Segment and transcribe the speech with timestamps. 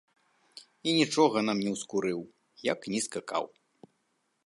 [0.87, 2.19] І нічога нам не ўскурыў,
[2.73, 3.45] як ні скакаў.